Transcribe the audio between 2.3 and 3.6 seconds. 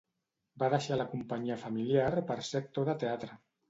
per ser actor de teatre.